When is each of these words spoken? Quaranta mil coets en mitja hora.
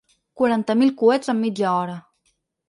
Quaranta 0.39 0.75
mil 0.79 0.93
coets 1.01 1.33
en 1.35 1.39
mitja 1.43 1.75
hora. 1.83 1.99